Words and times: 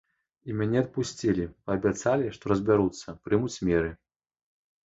І 0.51 0.53
мяне 0.59 0.79
адпусцілі, 0.85 1.45
паабяцалі, 1.67 2.31
што 2.39 2.43
разбяруцца, 2.53 3.15
прымуць 3.29 3.61
меры. 3.71 3.91